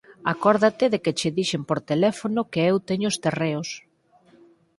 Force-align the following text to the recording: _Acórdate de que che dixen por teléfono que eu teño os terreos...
_Acórdate 0.33 0.85
de 0.93 0.99
que 1.03 1.15
che 1.19 1.29
dixen 1.37 1.61
por 1.69 1.79
teléfono 1.91 2.41
que 2.51 2.61
eu 2.69 2.75
teño 2.89 3.07
os 3.11 3.19
terreos... 3.25 3.69